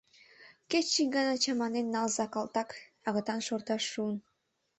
Кеч 0.69 0.87
ик 1.01 1.09
гана 1.15 1.33
чаманен 1.43 1.87
налза, 1.95 2.25
калтак!— 2.33 2.69
агытан 3.07 3.39
шорташ 3.47 3.83
шуын. 3.91 4.17